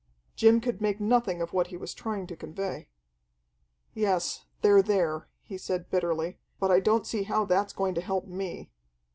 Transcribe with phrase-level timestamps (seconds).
[0.35, 2.87] Jim could make nothing of what he was trying to convey.
[3.93, 8.25] "Yes, they're there," he said bitterly, "but I don't see how that's going to help
[8.25, 8.71] me."